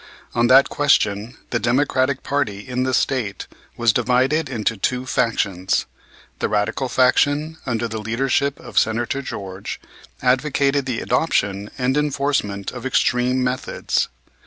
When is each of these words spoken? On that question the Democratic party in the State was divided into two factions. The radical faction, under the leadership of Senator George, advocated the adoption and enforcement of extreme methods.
On 0.33 0.47
that 0.47 0.67
question 0.67 1.37
the 1.51 1.59
Democratic 1.59 2.23
party 2.23 2.67
in 2.67 2.85
the 2.85 2.93
State 2.95 3.45
was 3.77 3.93
divided 3.93 4.49
into 4.49 4.75
two 4.75 5.05
factions. 5.05 5.85
The 6.39 6.49
radical 6.49 6.89
faction, 6.89 7.59
under 7.67 7.87
the 7.87 8.01
leadership 8.01 8.59
of 8.59 8.79
Senator 8.79 9.21
George, 9.21 9.79
advocated 10.23 10.87
the 10.87 11.01
adoption 11.01 11.69
and 11.77 11.95
enforcement 11.95 12.71
of 12.71 12.83
extreme 12.83 13.43
methods. 13.43 14.09